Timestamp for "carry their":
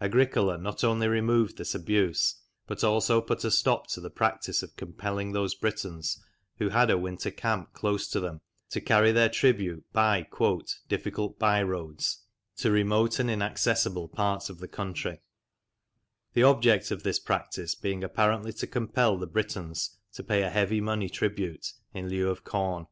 8.80-9.28